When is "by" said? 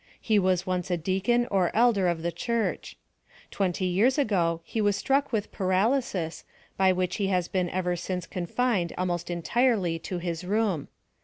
6.75-6.91